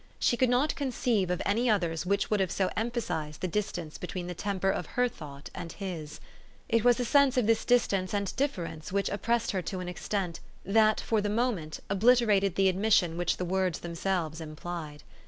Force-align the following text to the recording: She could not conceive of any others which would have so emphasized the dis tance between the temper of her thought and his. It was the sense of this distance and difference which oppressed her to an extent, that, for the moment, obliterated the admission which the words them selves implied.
She 0.17 0.35
could 0.35 0.49
not 0.49 0.73
conceive 0.75 1.29
of 1.29 1.43
any 1.45 1.69
others 1.69 2.07
which 2.07 2.31
would 2.31 2.39
have 2.39 2.49
so 2.51 2.71
emphasized 2.75 3.39
the 3.41 3.47
dis 3.47 3.71
tance 3.71 3.99
between 3.99 4.25
the 4.25 4.33
temper 4.33 4.71
of 4.71 4.87
her 4.97 5.07
thought 5.07 5.51
and 5.53 5.71
his. 5.73 6.19
It 6.67 6.83
was 6.83 6.97
the 6.97 7.05
sense 7.05 7.37
of 7.37 7.45
this 7.45 7.63
distance 7.63 8.11
and 8.11 8.35
difference 8.35 8.91
which 8.91 9.09
oppressed 9.09 9.51
her 9.51 9.61
to 9.61 9.79
an 9.79 9.87
extent, 9.87 10.39
that, 10.65 10.99
for 10.99 11.21
the 11.21 11.29
moment, 11.29 11.81
obliterated 11.87 12.55
the 12.55 12.67
admission 12.67 13.15
which 13.15 13.37
the 13.37 13.45
words 13.45 13.81
them 13.81 13.93
selves 13.93 14.41
implied. 14.41 15.03